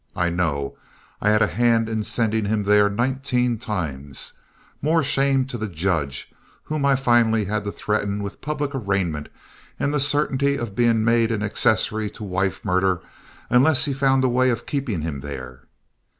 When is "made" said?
11.05-11.31